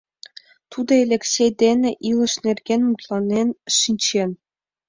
Тудо 0.71 0.91
Элексей 1.03 1.51
дене 1.63 1.89
илыш 2.09 2.33
нерген 2.45 2.81
мутланен 2.87 3.49
шинчен. 3.77 4.29